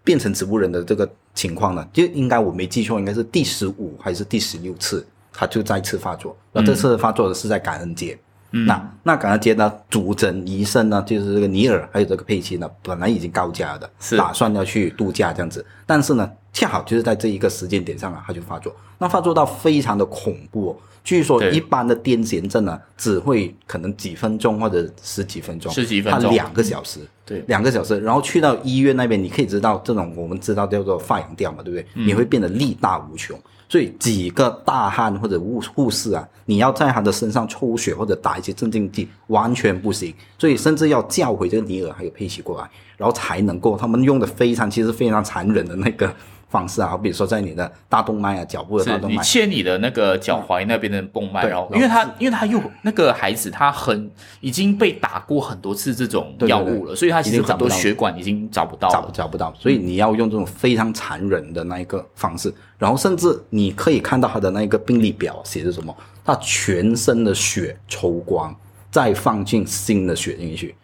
[0.04, 6.36] 变成植物人的这个情况呢，就应该我没记错，应该是第十五还是第十六次，他就再次发作。
[6.52, 8.18] 那这次发作的是在感恩节。
[8.50, 18.70] 嗯那那感恩节呢，主诊医生呢，就是这个尼尔还有这个佩奇呢，本来已经告假的，打算要去度假这样子，但是呢，恰好就是在这一个时间点上啊，他就发作。
[18.98, 20.78] 那发作到非常的恐怖。
[21.02, 31.86] 据说一般的癫痫症呢，只会可能几分钟或者十几分钟，十几分钟，他两个小时，对，两个小时，然后去到医院那边，你可以知道这种我们知道叫做发羊吊嘛，对不对？
[31.94, 46.14] 你会变得力大无穷，所以几个大汉或者护护士啊，你要在他的身上抽血或者打一些镇静剂，完全不行，所以甚至要叫回这个尼尔还有佩奇过来，然后才能够，他们用的非常其实非常残忍的那个。
[46.50, 68.56] 方式啊，比如说在你的大动脉啊，脚部的大动脉，你切你的那个脚踝那边的动脉，然后因为他因为他又那个孩子他很已经被打过很多次这种药物了，所以他其实很多血管已经找不到，找找不到，所以你要用这种非常残忍的那一个方式，然后甚至你可以看到他的那个病历表写着什么，他全身的血抽光，
[68.90, 70.74] 再放进新的血进去，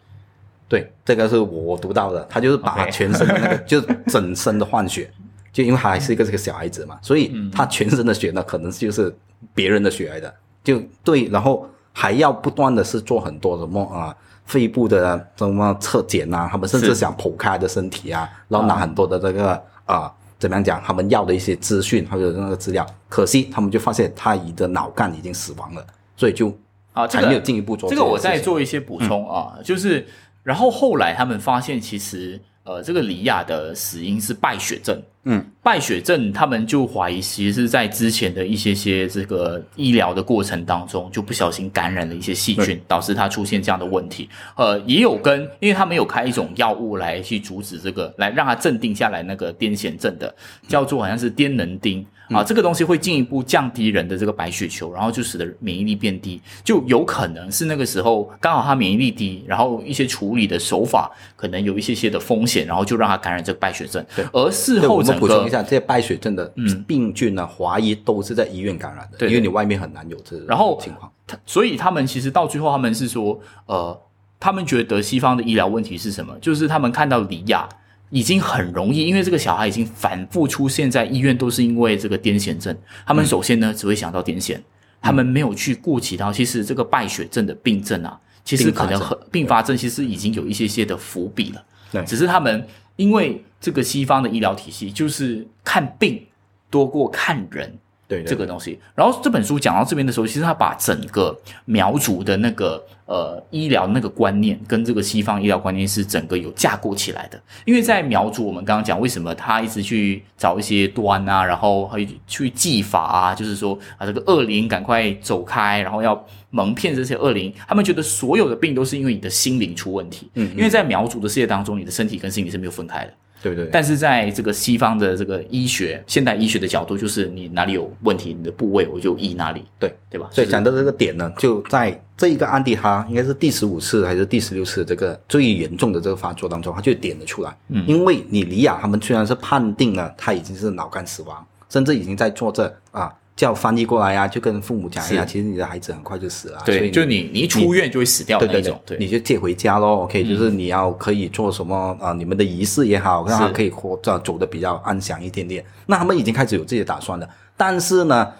[0.68, 5.10] 对，这个是我读到的，他就是把全身的那个 就整身的换血。
[5.52, 9.14] 就因为他还是一个这个小孩子嘛，所以他全身的血呢，可能就是
[9.54, 14.12] 别人的血来的，就对，然后还要不断的是做很多什么啊，
[14.46, 26.48] 肺部的什么测检啊，他们甚至想剖开的身体啊，然后拿很多的这个啊，怎么样讲，他们要的一些资讯或者那个资料，可惜他们就发现他已的脑干已经死亡了，所以就
[26.94, 30.04] 啊，还没有进一步做这个，我再做一些补充啊，就是
[30.44, 32.40] 然后后来他们发现其实。
[32.66, 34.98] 呃，这个李亚的死因是败血症。
[35.24, 44.30] 嗯，败血症，他们就怀疑其实是在之前的一些些这个医疗的过程当中，就不小心感染了一些细菌，导致他出现这样的问题。
[44.56, 50.34] 呃，也有跟，因为他没有开一种药物来去阻止这个，来让他镇定下来那个癫痫症的，
[50.66, 52.06] 叫做好像是癫能丁。
[52.30, 64.04] 啊，这个东西会进一步降低人的这个白血球，然后就使得免疫力变低，就有可能是那个时候刚好他免疫力低，然后一些处理的手法可能有一些些的风险，然后就让他感染这个败血症。
[64.16, 66.50] 对，而事后我们补充一下，这些败血症的
[66.86, 71.10] 病菌呢，怀疑都是在医院感染的，因为你外面很难有这然后情况。
[71.26, 74.00] 他所以他们其实到最后他们是说，呃，
[74.40, 76.34] 他们觉得西方的医疗问题是什么？
[76.40, 77.68] 就是他们看到李亚。
[78.14, 82.72] 已经很容易，因为这个小孩已经反复出现在医院，都是因为这个癫痫症。
[83.04, 84.56] 他们首先呢，只会想到癫痫，
[85.02, 91.64] 他们没有去顾及到，其实这个败血症的病症啊，其实可能很并发症，其实已经有一些些的伏笔了。
[91.90, 96.24] 对，只是他们因为这个西方的医疗体系就是看病
[96.70, 97.76] 多过看人。
[98.22, 107.40] 对这个东西，然后这本书讲到这边的时候，其实他把整个苗族的那个呃医疗那个观念跟这个西方医疗观念是整个有架构起来的。
[107.64, 117.52] 因为在苗族，我们刚刚讲为什么他一直去找一些端啊，然后还去技法啊，就是说啊这个恶灵赶快走开，然后要蒙骗这些恶灵。
[117.66, 120.30] 他们觉得所有的病都是因为你的心灵出问题。
[120.34, 123.12] 嗯，因为在苗族的世界当中，你的身体跟心理是没有分开的。
[123.44, 130.30] 对对，但是在这个西方的这个医学、现代医学的角度，就是你哪里有问题，你的部位我就医哪里，对对吧？
[130.32, 137.54] 所以讲到这个点呢，就在这一个案例，哈应该是第十五次还是第十六次这个最严重的这个发作当中，他就点了出来。
[137.68, 143.12] 嗯，因为你李亚他们虽然是判定了他已经是脑干死亡，甚至已经在做这啊。
[143.36, 146.62] 叫翻译过来呀，就跟父母讲一下，其实你的孩子很快就死了。
[146.64, 148.80] 对，就你你一出院就会死掉的那种。
[148.86, 152.12] 对，你就接回家咯 OK，就是你要可以做什么啊？
[152.12, 155.64] 你们的仪式也好，让他可以活着走的比较安详一点点。
[155.86, 157.28] 那他们已经开始有自己的打算了。
[157.56, 158.32] 但是呢，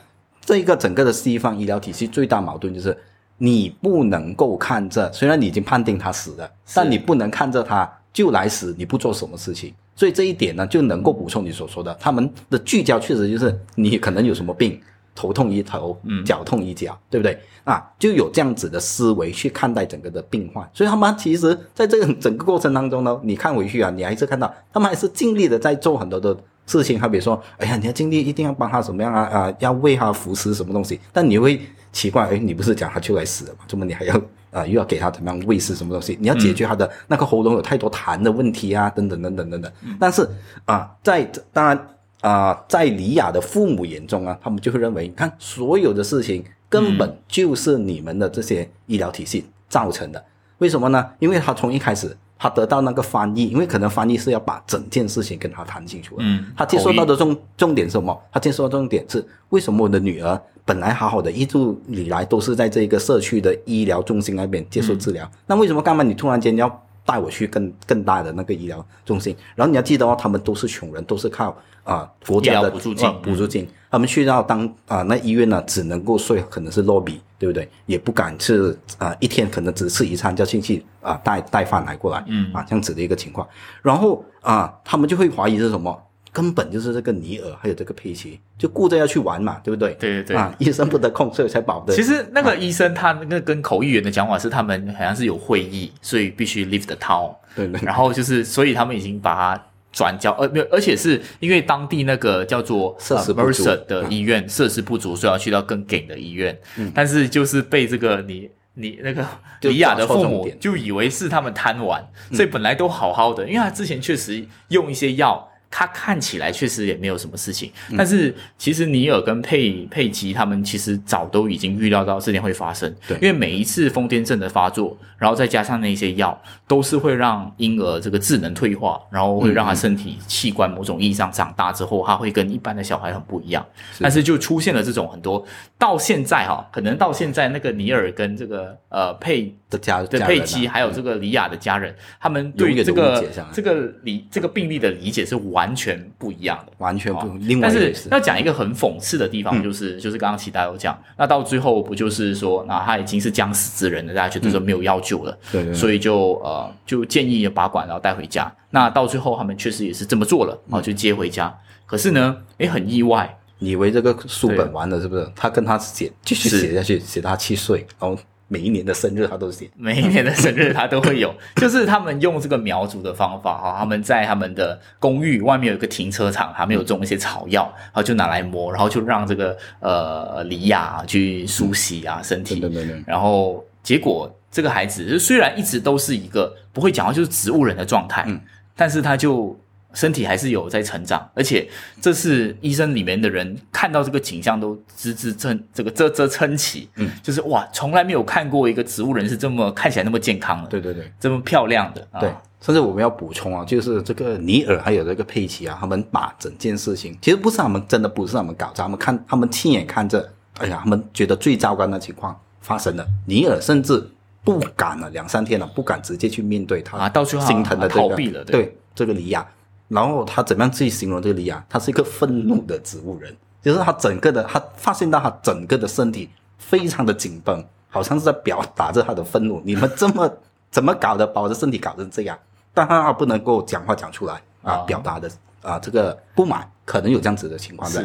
[0.45, 2.97] 这个整个的西方医疗体系最大矛盾就是，
[3.39, 9.75] 你不能够看着，虽然你已经判定他死了，但你不能看着他就来死，你不做什么事情。
[9.97, 14.81] 所以这一点呢，就能够补充你所说的，他们的聚焦确实就是你可能有什么病，
[15.15, 17.39] 头痛医头，脚痛医脚，对不对？
[17.65, 20.69] 啊，就有这样子的思维去看待整个的病患。
[20.75, 27.01] 所以他们其实在这个整个过程当中呢， 你看回去啊，你还是看到他们还是尽力的在做很多的事情。
[27.01, 31.01] 好比说，哎呀，你要尽力一定要帮他怎么样啊啊，要喂他服食什么东西。
[31.13, 31.61] 但你会
[31.93, 33.61] 奇怪，哎，你不是讲他就来死了吗？
[33.69, 34.21] 怎么你还要？
[34.55, 36.17] 啊，又要给他怎么样喂食什么东西？
[36.21, 39.73] 你要解决他的那个喉咙有太多痰的问题啊，等等等等等等。
[39.99, 40.27] 但是
[40.65, 41.89] 啊，在当然
[42.21, 50.25] 啊，在李雅的父母眼中啊，他们就会认为，看所有的事情根本就是你们的这些医疗体系造成的。
[50.59, 51.05] 为什么呢？
[51.19, 56.17] 因为他从一开始他得到那个翻译，因为可能翻译是要把整件事情跟他谈清楚。
[56.19, 58.23] 嗯，他接受到的重重点是什么？
[58.31, 60.39] 他接受到重点是为什么我的女儿？
[60.63, 65.27] 本来好好的，一直以来都是在这个社区的医疗中心那边接受治疗。
[65.47, 66.69] 那为什么干嘛你突然间要
[67.05, 69.37] 带我去更更大的那个医疗中心。
[69.55, 73.69] 然后你要记得哦，他们都是穷人，都是靠啊国家的补助金，补助金。
[73.91, 77.69] 他们去到当啊那医院呢，只能够睡可能是落笔，对不对？
[77.87, 83.47] 也不敢吃啊，一天可能只吃一餐，叫亲戚啊带带饭来过来，嗯啊这样子的一个情况。
[83.83, 85.97] 然后啊，他们就会怀疑是什么？
[86.35, 89.95] 根本就是这个尼尔还有这个佩奇，就顾着要去玩嘛，对不对？
[90.01, 91.95] 对对对啊，医生不得空，所以才保的。
[91.95, 97.33] 其实那个医生他那个跟口译员的讲法是，他们好像是有会议，所以必须 leave the town。
[97.55, 97.81] 对对。
[97.85, 106.59] 然后就是，所以他们已经把他转交，呃，没有，而且是因为当地那个叫做 Mercer 的医院设施不足，所以要去到更给的医院。
[106.77, 106.91] 嗯。
[106.93, 109.25] 但是就是被这个你你那个
[109.61, 115.49] 李亚的父母就以为是他们贪玩，所以本来都好好的，因为他之前确实用一些药。
[115.77, 122.95] 他看起来确实也没有什么事情，但是其实尼尔跟佩佩吉他们其实早都已经预料到这件会发生。
[123.09, 133.67] 对，因为每一次疯癫症的发作，然后再加上那些药，都是会让婴儿这个智能退化，然后会让他身体器官某种意义上长大之后，他会跟一般的小孩很不一样。
[133.99, 135.45] 但是就出现了这种很多，
[135.77, 145.64] 到现在哈，可能到现在那个尼尔跟这个呃佩的家的佩吉还有这个李雅的家人，他们对这个这个理这个病例的理解是完。
[145.65, 147.31] 完全不一样的，完全不。
[147.61, 158.53] 但是要讲一个很讽刺的地方，就是就是刚刚齐大有讲，那到最后不就是说，那他已经是将死之人了，大家觉得说没有药救了，对，所以就呃就建议拔管，然后带回家。
[158.71, 161.53] 那到最后他们确实也是这么做了，然后就接回家。
[161.87, 165.27] 可是呢，也，很意外，以为这个书本完了是不是？
[165.35, 168.19] 他跟他写继续写下去，写他七岁，然后。
[168.55, 188.41] 每一年的生日他都写，每一年的生日他都会有， 就是他们用这个苗族的方法哈，他们在他们的公寓外面有一个停车场，他们有种一些草药，然后就拿来磨，然后就让这个呃李亚去梳洗啊身体，对对对，然后结果这个孩子虽然一直都是一个不会讲话就是植物人的状态，嗯，
[188.77, 189.59] 但是他就。
[189.95, 191.67] 身体还是有在成长，而且
[192.01, 202.31] 这是医生里面的人看到这个景象都啧啧称这个啧啧称奇，嗯，就是哇，从来没有看过一个植物人是这么看起来那么健康的，对对对，这么漂亮的，对，
[202.61, 210.29] 甚至我们要补充啊，就是这个尼尔还有这个佩奇啊，他们把整件事情其实不是他们真的不是他们搞，他们看他们亲眼看着，
[210.59, 214.05] 哎呀，他们觉得最糟糕的情况发生了，尼尔甚至
[214.43, 219.47] 不敢了，两三天了，不敢直接去面对他啊，到最后心疼的逃避了，对这个李亚。
[219.95, 221.65] 然后他怎么样去形容这个李亚？
[221.69, 226.29] 他是一个愤怒的植物人，就是他整个的，他发现到他整个的身体
[226.59, 229.63] 非常的紧绷，好像是在表达着他的愤怒。
[229.65, 230.29] 你们这么
[230.69, 232.37] 怎么搞的，把我的身体搞成这样？
[232.75, 235.31] 但他不能够讲话讲出来啊，表达的
[235.63, 238.05] 啊这个不满，可能有这样子的情况在。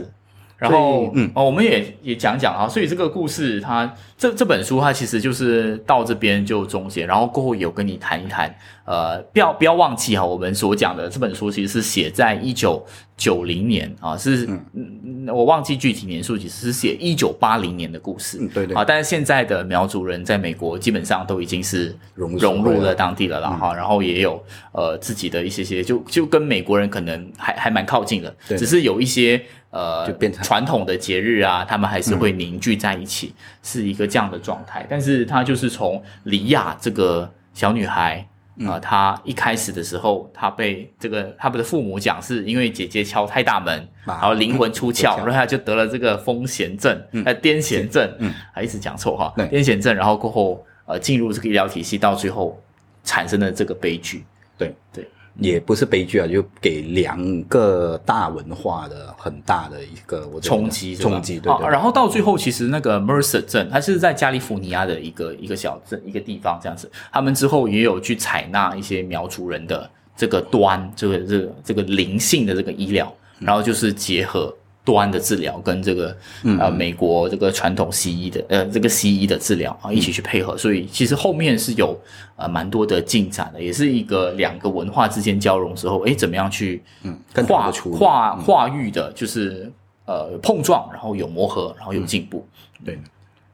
[0.60, 8.54] 然后，嗯，哦，我们也也讲讲啊，所以这个故事，它这这本书，它其实就是到这边就终结，然后过后有跟你谈一谈，
[8.84, 12.86] 呃，不要不要忘记哈，我们所讲的这本书其实是写在一九
[13.20, 24.42] 九零年啊，是，嗯，我忘记具体年数，其实是写一九八零年的故事，对对，啊，但是现在的苗族人在美国基本上都已经是融融入了当地了啦，哈，然后也有
[24.72, 29.40] 呃自己的一些些，就就跟美国人可能还还蛮靠近的，只是有一些。
[29.72, 34.84] 呃，就变成传统的节日啊，他们还是会凝聚在一起，是一个这样的状态。
[34.90, 38.28] 但是，他就是从李亚这个小女孩
[38.66, 52.62] 啊，他一开始的时候，他被这个他们的父母讲，是因为姐姐敲太大门，然后灵魂出窍，然后他就得了这个风痫症，呃，癫痫症，嗯，还一直讲错哈，癫痫症，然后过后呃进入这个医疗体系，到最后
[53.04, 54.26] 产生了这个悲剧，
[54.58, 54.76] 对。
[54.94, 55.08] 对。
[55.40, 61.52] 也不是悲剧啊，就给两个大文化的很大的一个冲击，冲击对。
[61.70, 66.92] 然后到最后，其实那个 Mercer 镇，它是在加利福尼亚的一个一个小镇一个地方这样子。
[67.12, 74.54] 他们之后也有去采纳一些苗族人的这个端，这个这个这个灵性的这个医疗，然后就是结合。
[74.90, 76.18] 端的治疗跟这个
[76.58, 81.96] 呃美国这个传统西医的呃这个西医的治疗啊一起去配合，所以其实后面是有
[82.36, 87.16] 呃蛮多的进展的，也是一个两个文化之间交融之后，哎怎么样去嗯
[87.48, 89.72] 化化化育的，就是
[90.06, 92.44] 呃碰撞，然后有磨合，然后有进步，
[92.84, 92.98] 对。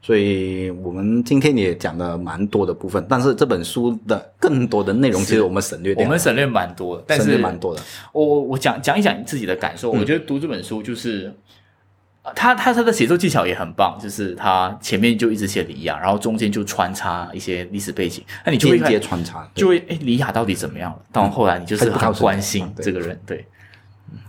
[0.06, 6.04] 所以我们今天也讲了蛮多的部分，但是这本书的更多的内容其实我们省略掉。
[6.04, 7.82] 我们省略蛮多的，但是蛮多的。
[8.12, 9.90] 我我讲讲一讲自己的感受。
[9.90, 11.34] 我觉得读这本书就是，
[12.36, 21.02] 他他他的写作技巧也很棒，就是他前面就一直写李亚，然后中间就穿插一些历史背景，那你就会穿插，就会哎李亚到底怎么样了？
[21.12, 23.44] 到后来你就是很关心这个人，对。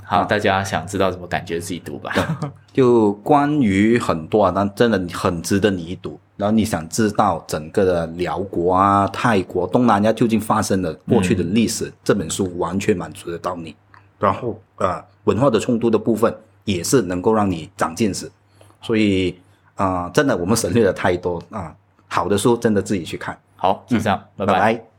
[0.04, 2.14] 好，大家想知道什么感觉自己读吧。
[2.72, 6.20] 就关于很多啊，但真的很值得你一读。
[6.38, 13.76] 然后你想知道整个的辽国啊、泰国、东南亚究竟发生了过去的历史，这本书完全满足得到你。
[14.20, 18.32] 然后呃，文化的冲突的部分也是能够让你长见识。
[18.82, 19.38] 所以
[19.76, 21.76] 啊，真的我们省略了太多啊，
[22.08, 23.38] 好的书真的自己去看。
[23.56, 24.97] 好，就这样，拜拜。